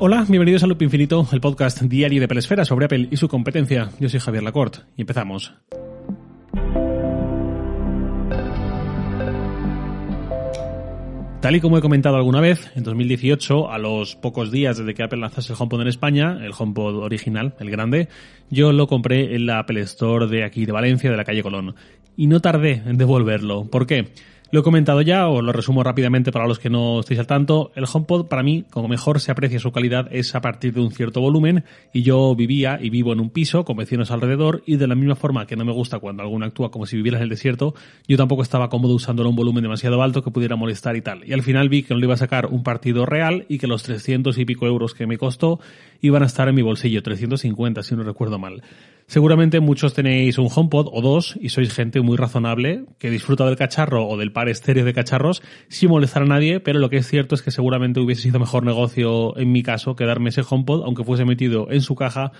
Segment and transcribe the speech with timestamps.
[0.00, 3.90] Hola, bienvenidos a Loop Infinito, el podcast diario de Pelesfera sobre Apple y su competencia.
[3.98, 5.52] Yo soy Javier Lacorte y empezamos.
[11.40, 15.02] Tal y como he comentado alguna vez, en 2018, a los pocos días desde que
[15.02, 18.08] Apple lanzase el HomePod en España, el HomePod original, el grande,
[18.50, 21.74] yo lo compré en la Apple Store de aquí de Valencia, de la calle Colón.
[22.16, 23.64] Y no tardé en devolverlo.
[23.64, 24.12] ¿Por qué?
[24.50, 27.70] Lo he comentado ya, o lo resumo rápidamente para los que no estéis al tanto.
[27.74, 30.90] El HomePod, para mí, como mejor se aprecia su calidad, es a partir de un
[30.90, 31.64] cierto volumen.
[31.92, 34.62] Y yo vivía y vivo en un piso con vecinos alrededor.
[34.64, 37.18] Y de la misma forma que no me gusta cuando alguno actúa como si viviera
[37.18, 37.74] en el desierto,
[38.06, 41.28] yo tampoco estaba cómodo usándolo a un volumen demasiado alto que pudiera molestar y tal.
[41.28, 43.66] Y al final vi que no le iba a sacar un partido real y que
[43.66, 45.60] los 300 y pico euros que me costó
[46.00, 47.02] iban a estar en mi bolsillo.
[47.02, 48.62] 350, si no recuerdo mal.
[49.08, 53.56] Seguramente muchos tenéis un HomePod o dos y sois gente muy razonable que disfruta del
[53.56, 57.08] cacharro o del par estéreo de cacharros sin molestar a nadie, pero lo que es
[57.08, 61.02] cierto es que seguramente hubiese sido mejor negocio en mi caso quedarme ese HomePod aunque
[61.02, 62.30] fuese metido en su caja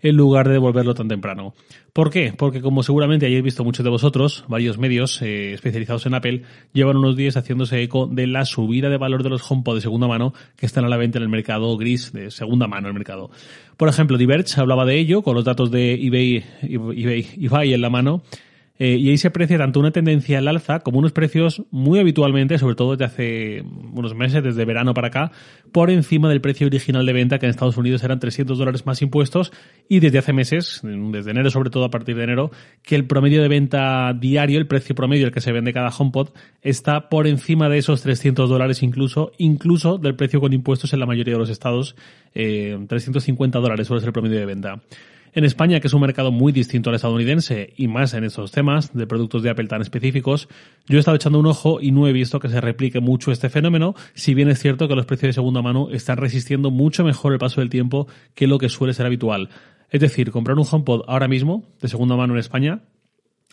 [0.00, 1.54] en lugar de devolverlo tan temprano.
[1.92, 2.32] ¿Por qué?
[2.32, 6.42] Porque como seguramente hayáis visto muchos de vosotros, varios medios eh, especializados en Apple
[6.72, 10.06] llevan unos días haciéndose eco de la subida de valor de los HomePod de segunda
[10.06, 13.32] mano que están a la venta en el mercado gris de segunda mano el mercado.
[13.76, 17.90] Por ejemplo, Diverge hablaba de ello con los datos de eBay, eBay, eBay en la
[17.90, 18.22] mano
[18.78, 22.58] eh, y ahí se aprecia tanto una tendencia al alza como unos precios muy habitualmente,
[22.58, 25.32] sobre todo desde hace unos meses, desde verano para acá,
[25.72, 29.02] por encima del precio original de venta que en Estados Unidos eran 300 dólares más
[29.02, 29.52] impuestos
[29.88, 32.50] y desde hace meses, desde enero sobre todo a partir de enero,
[32.82, 36.30] que el promedio de venta diario, el precio promedio el que se vende cada HomePod,
[36.62, 41.06] está por encima de esos 300 dólares incluso, incluso del precio con impuestos en la
[41.06, 41.96] mayoría de los estados,
[42.34, 44.80] eh, 350 dólares suele ser el promedio de venta.
[45.32, 48.92] En España, que es un mercado muy distinto al estadounidense y más en estos temas
[48.94, 50.48] de productos de Apple tan específicos,
[50.86, 53.50] yo he estado echando un ojo y no he visto que se replique mucho este
[53.50, 57.32] fenómeno, si bien es cierto que los precios de segunda mano están resistiendo mucho mejor
[57.32, 59.50] el paso del tiempo que lo que suele ser habitual.
[59.90, 62.80] Es decir, comprar un HomePod ahora mismo, de segunda mano en España,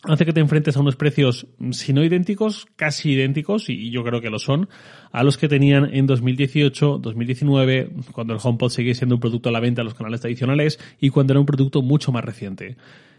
[0.07, 4.21] hace que te enfrentes a unos precios, si no idénticos, casi idénticos, y yo creo
[4.21, 4.69] que lo son,
[5.11, 9.51] a los que tenían en 2018, 2019, cuando el HomePod seguía siendo un producto a
[9.51, 12.77] la venta en los canales tradicionales y cuando era un producto mucho más reciente.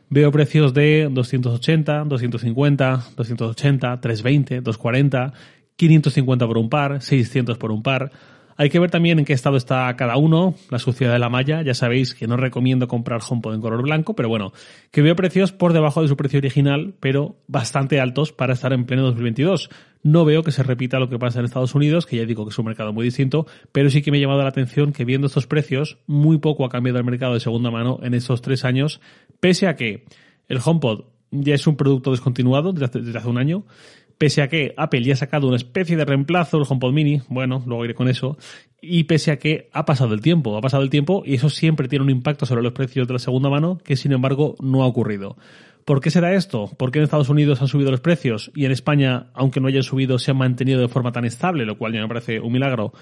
[0.08, 5.32] Veo precios de 280, 250, 280, 320, 240,
[5.76, 8.12] 550 por un par, 600 por un par.
[8.58, 11.60] Hay que ver también en qué estado está cada uno, la suciedad de la malla.
[11.62, 14.52] Ya sabéis que no recomiendo comprar HomePod en color blanco, pero bueno,
[14.90, 18.86] que veo precios por debajo de su precio original, pero bastante altos para estar en
[18.86, 19.68] pleno 2022.
[20.02, 22.50] No veo que se repita lo que pasa en Estados Unidos, que ya digo que
[22.50, 25.26] es un mercado muy distinto, pero sí que me ha llamado la atención que viendo
[25.26, 29.00] estos precios, muy poco ha cambiado el mercado de segunda mano en estos tres años,
[29.38, 30.06] pese a que
[30.48, 33.64] el HomePod ya es un producto descontinuado desde desde hace un año,
[34.18, 37.62] pese a que Apple ya ha sacado una especie de reemplazo, el HomePod Mini, bueno,
[37.66, 38.36] luego iré con eso,
[38.80, 41.88] y pese a que ha pasado el tiempo, ha pasado el tiempo y eso siempre
[41.88, 44.86] tiene un impacto sobre los precios de la segunda mano que sin embargo no ha
[44.86, 45.36] ocurrido.
[45.84, 46.70] ¿Por qué será esto?
[46.76, 49.84] ¿Por qué en Estados Unidos han subido los precios y en España, aunque no hayan
[49.84, 52.92] subido, se han mantenido de forma tan estable, lo cual ya me parece un milagro?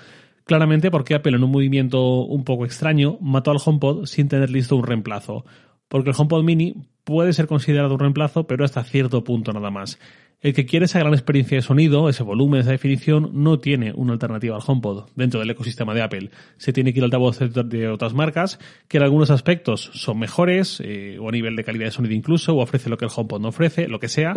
[0.44, 4.76] Claramente porque Apple en un movimiento un poco extraño mató al HomePod sin tener listo
[4.76, 5.46] un reemplazo.
[5.88, 6.74] Porque el HomePod Mini
[7.04, 9.98] puede ser considerado un reemplazo, pero hasta cierto punto nada más.
[10.44, 14.12] El que quiere esa gran experiencia de sonido, ese volumen, esa definición, no tiene una
[14.12, 16.30] alternativa al HomePod dentro del ecosistema de Apple.
[16.58, 20.82] Se tiene que ir al altavoz de otras marcas que en algunos aspectos son mejores,
[20.84, 23.40] eh, o a nivel de calidad de sonido incluso, o ofrece lo que el HomePod
[23.40, 24.34] no ofrece, lo que sea.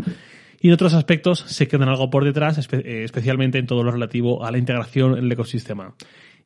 [0.61, 4.45] Y en otros aspectos se quedan algo por detrás, eh, especialmente en todo lo relativo
[4.45, 5.93] a la integración en el ecosistema.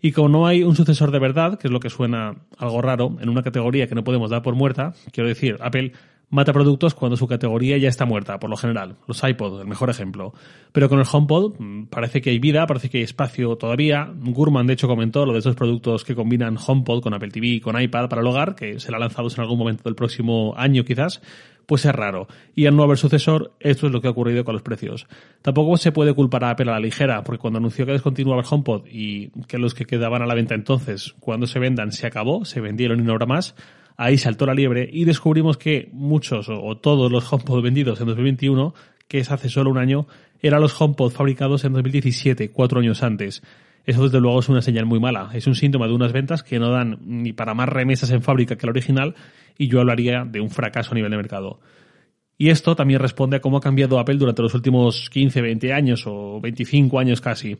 [0.01, 3.15] Y como no hay un sucesor de verdad, que es lo que suena algo raro,
[3.21, 5.91] en una categoría que no podemos dar por muerta, quiero decir, Apple
[6.31, 8.95] mata productos cuando su categoría ya está muerta, por lo general.
[9.05, 10.33] Los iPod, el mejor ejemplo.
[10.71, 14.11] Pero con el HomePod mm, parece que hay vida, parece que hay espacio todavía.
[14.15, 17.59] Gurman, de hecho, comentó lo de esos productos que combinan HomePod con Apple TV y
[17.59, 21.21] con iPad para el hogar, que será lanzado en algún momento del próximo año quizás,
[21.65, 22.27] pues es raro.
[22.55, 25.07] Y al no haber sucesor, esto es lo que ha ocurrido con los precios.
[25.41, 28.47] Tampoco se puede culpar a Apple a la ligera, porque cuando anunció que descontinuaba el
[28.49, 32.45] HomePod y que los que quedaban a la venta entonces, cuando se vendan, se acabó,
[32.45, 33.55] se vendieron y no habrá más,
[34.01, 38.73] ahí saltó la liebre y descubrimos que muchos o todos los HomePod vendidos en 2021,
[39.07, 40.07] que es hace solo un año,
[40.41, 43.43] eran los HomePod fabricados en 2017, cuatro años antes.
[43.85, 45.29] Eso desde luego es una señal muy mala.
[45.33, 48.55] Es un síntoma de unas ventas que no dan ni para más remesas en fábrica
[48.55, 49.13] que la original
[49.55, 51.59] y yo hablaría de un fracaso a nivel de mercado.
[52.39, 56.05] Y esto también responde a cómo ha cambiado Apple durante los últimos 15, 20 años
[56.07, 57.57] o 25 años casi.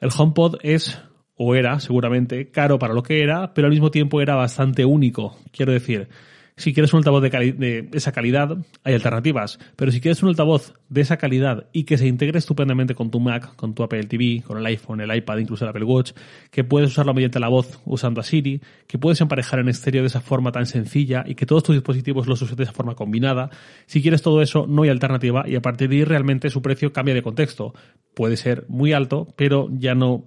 [0.00, 1.00] El HomePod es
[1.42, 5.38] o era seguramente caro para lo que era, pero al mismo tiempo era bastante único.
[5.52, 6.08] Quiero decir,
[6.54, 9.58] Si quieres un altavoz de, esa calidad, hay alternativas.
[9.76, 13.20] Pero si quieres un altavoz de esa calidad y que se integre estupendamente con tu
[13.20, 16.12] Mac, con tu Apple TV, con el iPhone, el iPad, incluso el Apple Watch,
[16.50, 20.20] que puedes usarlo mediante la voz usando Siri, que puedes emparejar en estéreo de esa
[20.20, 23.48] forma tan sencilla y que todos tus dispositivos los usen de esa forma combinada,
[23.86, 26.92] si quieres todo eso, no hay alternativa y a partir de ahí realmente su precio
[26.92, 27.72] cambia de contexto.
[28.12, 30.26] Puede ser muy alto, pero ya no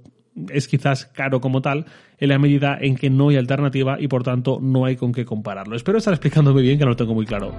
[0.49, 1.85] es quizás caro como tal
[2.17, 5.25] en la medida en que no hay alternativa y por tanto no hay con qué
[5.25, 5.75] compararlo.
[5.75, 7.53] Espero estar explicando muy bien que no lo tengo muy claro.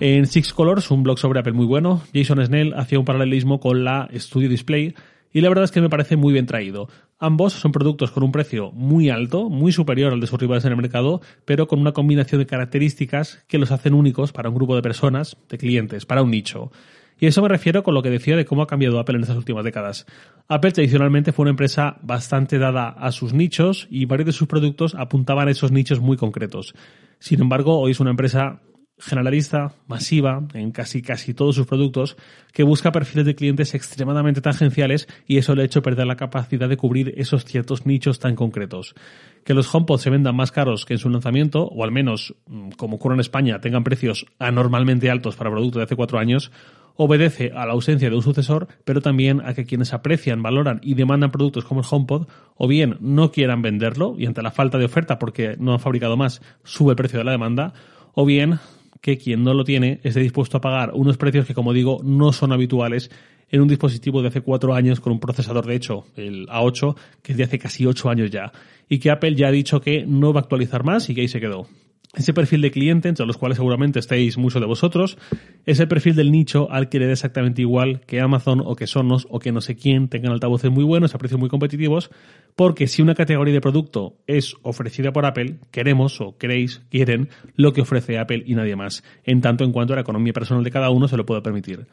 [0.00, 3.82] En Six Colors, un blog sobre Apple muy bueno, Jason Snell hacía un paralelismo con
[3.82, 4.94] la Studio Display
[5.32, 6.88] y la verdad es que me parece muy bien traído.
[7.18, 10.70] Ambos son productos con un precio muy alto, muy superior al de sus rivales en
[10.70, 14.76] el mercado, pero con una combinación de características que los hacen únicos para un grupo
[14.76, 16.70] de personas, de clientes, para un nicho.
[17.18, 19.36] Y eso me refiero con lo que decía de cómo ha cambiado Apple en estas
[19.36, 20.06] últimas décadas.
[20.48, 24.94] Apple tradicionalmente fue una empresa bastante dada a sus nichos y varios de sus productos
[24.94, 26.74] apuntaban a esos nichos muy concretos.
[27.18, 28.60] Sin embargo, hoy es una empresa
[29.00, 32.16] generalista, masiva, en casi casi todos sus productos,
[32.52, 36.68] que busca perfiles de clientes extremadamente tangenciales y eso le ha hecho perder la capacidad
[36.68, 38.94] de cubrir esos ciertos nichos tan concretos.
[39.44, 42.70] Que los HomePod se vendan más caros que en su lanzamiento, o al menos, mm,
[42.70, 46.50] como ocurre en España, tengan precios anormalmente altos para productos de hace cuatro años,
[47.00, 50.94] obedece a la ausencia de un sucesor, pero también a que quienes aprecian, valoran y
[50.94, 54.86] demandan productos como el HomePod, o bien no quieran venderlo y ante la falta de
[54.86, 57.72] oferta porque no han fabricado más, sube el precio de la demanda,
[58.14, 58.58] o bien
[59.00, 62.32] que quien no lo tiene esté dispuesto a pagar unos precios que, como digo, no
[62.32, 63.12] son habituales
[63.48, 67.30] en un dispositivo de hace cuatro años con un procesador, de hecho, el A8, que
[67.30, 68.50] es de hace casi ocho años ya,
[68.88, 71.28] y que Apple ya ha dicho que no va a actualizar más y que ahí
[71.28, 71.68] se quedó.
[72.18, 75.16] Ese perfil de cliente, entre los cuales seguramente estáis muchos de vosotros,
[75.66, 78.88] es el perfil del nicho al que le da exactamente igual que Amazon o que
[78.88, 82.10] Sonos o que no sé quién tengan altavoces muy buenos a precios muy competitivos,
[82.56, 87.72] porque si una categoría de producto es ofrecida por Apple, queremos o queréis, quieren lo
[87.72, 90.72] que ofrece Apple y nadie más, en tanto en cuanto a la economía personal de
[90.72, 91.86] cada uno se lo pueda permitir.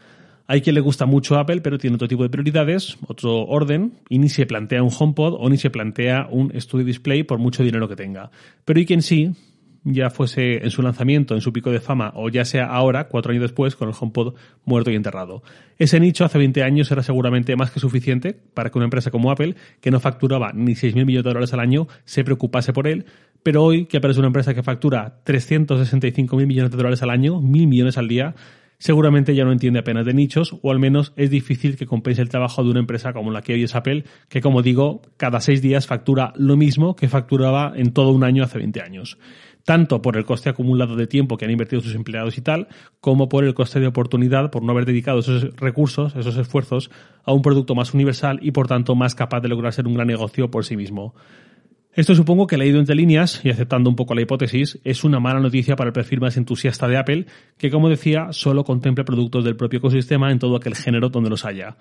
[0.48, 4.18] Hay quien le gusta mucho Apple, pero tiene otro tipo de prioridades, otro orden, y
[4.18, 7.88] ni se plantea un HomePod o ni se plantea un Studio Display por mucho dinero
[7.88, 8.32] que tenga.
[8.64, 9.32] Pero hay quien sí,
[9.86, 13.32] ya fuese en su lanzamiento, en su pico de fama, o ya sea ahora, cuatro
[13.32, 14.34] años después, con el HomePod
[14.66, 15.44] muerto y enterrado.
[15.78, 19.32] Ese nicho hace 20 años era seguramente más que suficiente para que una empresa como
[19.32, 23.06] Apple, que no facturaba ni 6.000 millones de dólares al año, se preocupase por él,
[23.44, 27.40] pero hoy que Apple es una empresa que factura 365.000 millones de dólares al año,
[27.40, 28.34] mil millones al día,
[28.80, 32.30] seguramente ya no entiende apenas de nichos, o al menos es difícil que compense el
[32.30, 35.62] trabajo de una empresa como la que hoy es Apple, que como digo, cada seis
[35.62, 39.20] días factura lo mismo que facturaba en todo un año hace 20 años
[39.66, 42.68] tanto por el coste acumulado de tiempo que han invertido sus empleados y tal,
[43.02, 46.92] como por el coste de oportunidad por no haber dedicado esos recursos, esos esfuerzos,
[47.24, 50.08] a un producto más universal y por tanto más capaz de lograr ser un gran
[50.08, 51.16] negocio por sí mismo.
[51.94, 55.40] Esto supongo que leído entre líneas y aceptando un poco la hipótesis, es una mala
[55.40, 57.26] noticia para el perfil más entusiasta de Apple,
[57.58, 61.46] que como decía, solo contempla productos del propio ecosistema en todo aquel género donde los
[61.46, 61.78] haya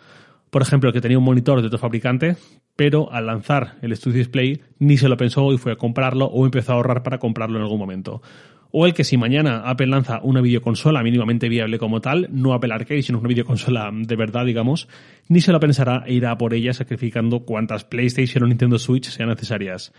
[0.55, 2.37] por ejemplo, que tenía un monitor de otro fabricante,
[2.77, 6.45] pero al lanzar el Studio Display ni se lo pensó y fue a comprarlo o
[6.45, 8.23] empezó a ahorrar para comprarlo en algún momento.
[8.71, 12.73] O el que si mañana Apple lanza una videoconsola mínimamente viable como tal, no Apple
[12.73, 14.87] Arcade, sino una videoconsola de verdad, digamos,
[15.27, 19.31] ni se lo pensará e irá por ella sacrificando cuantas PlayStation o Nintendo Switch sean
[19.31, 19.93] necesarias.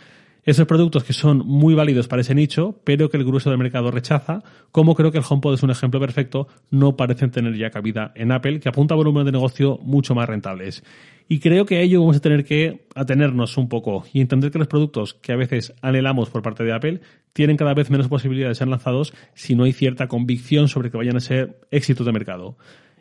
[0.45, 3.89] Esos productos que son muy válidos para ese nicho, pero que el grueso del mercado
[3.89, 8.11] rechaza, como creo que el HomePod es un ejemplo perfecto, no parecen tener ya cabida
[8.13, 10.83] en Apple, que apunta a volúmenes de negocio mucho más rentables.
[11.27, 14.59] Y creo que a ello vamos a tener que atenernos un poco y entender que
[14.59, 17.01] los productos que a veces anhelamos por parte de Apple
[17.33, 20.97] tienen cada vez menos posibilidades de ser lanzados si no hay cierta convicción sobre que
[20.97, 22.55] vayan a ser éxitos de mercado.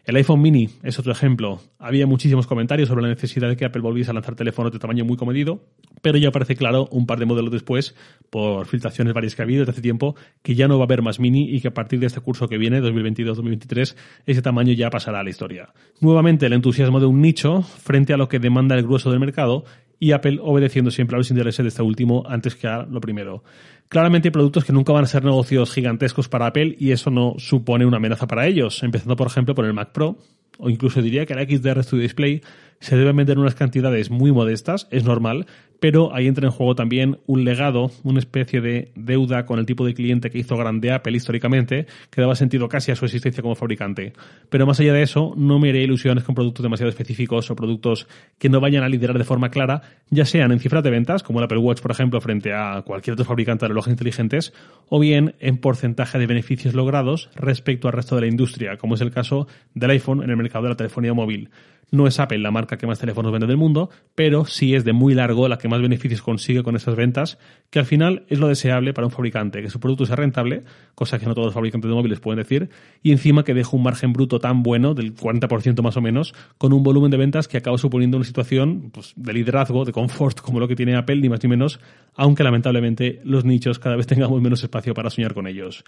[0.05, 1.63] El iPhone mini es otro ejemplo.
[1.79, 5.07] Había muchísimos comentarios sobre la necesidad de que Apple volviese a lanzar teléfonos de tamaño
[5.07, 5.65] muy comedido,
[6.03, 7.95] pero ya parece claro un par de modelos después,
[8.29, 11.01] por filtraciones varias que ha habido desde hace tiempo, que ya no va a haber
[11.01, 13.97] más mini y que a partir de este curso que viene, 2022-2023,
[14.27, 15.73] ese tamaño ya pasará a la historia.
[16.01, 19.65] Nuevamente el entusiasmo de un nicho frente a lo que demanda el grueso del mercado
[20.05, 23.43] y Apple obedeciendo siempre a los intereses de este último antes que a lo primero.
[23.89, 27.37] Claramente hay productos que nunca van a ser negocios gigantescos para Apple y eso no
[27.39, 30.19] supone una amenaza para ellos, empezando por ejemplo por el Mac Pro,
[30.59, 32.43] o incluso diría que la XDR Studio Display
[32.81, 35.47] se deben vender unas cantidades muy modestas, es normal,
[35.85, 39.85] pero ahí entra en juego también un legado, una especie de deuda con el tipo
[39.85, 43.55] de cliente que hizo grande Apple históricamente, que daba sentido casi a su existencia como
[43.55, 44.15] fabricante.
[44.49, 48.09] Pero más allá de eso, no me haré ilusiones con productos demasiado específicos o productos
[48.39, 51.41] que no vayan a liderar de forma clara, ya sean en cifras de ventas, como
[51.41, 54.55] el Apple Watch, por ejemplo, frente a cualquier otro fabricante de relojes inteligentes,
[54.89, 59.03] o bien en porcentaje de beneficios logrados respecto al resto de la industria, como es
[59.03, 61.51] el caso del iPhone en el mercado de la telefonía móvil.
[61.91, 64.93] No es Apple la marca que más teléfonos vende del mundo, pero sí es de
[64.93, 67.39] muy largo la que más beneficios consigue con esas ventas,
[67.71, 70.65] que al final es lo deseable para un fabricante, que su producto sea rentable,
[70.95, 72.71] cosa que no todos los fabricantes de móviles pueden decir,
[73.03, 76.73] y encima que deje un margen bruto tan bueno, del 40% más o menos, con
[76.73, 80.61] un volumen de ventas que acaba suponiendo una situación pues, de liderazgo, de confort, como
[80.61, 81.81] lo que tiene Apple, ni más ni menos,
[82.15, 85.85] aunque lamentablemente los nichos cada vez tengamos menos espacio para soñar con ellos.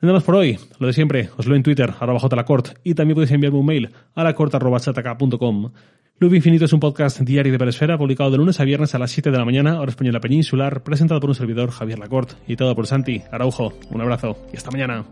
[0.00, 3.32] Nada por hoy, lo de siempre, os leo en Twitter, arroba jlacort, y también podéis
[3.32, 5.72] enviarme un mail a lacort.chataka.com.
[6.18, 9.10] Loop Infinito es un podcast diario de Peresfera, publicado de lunes a viernes a las
[9.10, 12.74] 7 de la mañana, hora española peninsular, presentado por un servidor, Javier Lacort, y todo
[12.74, 13.72] por Santi Araujo.
[13.90, 15.04] Un abrazo y hasta mañana.